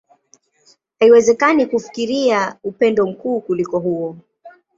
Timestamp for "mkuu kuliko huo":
3.07-4.17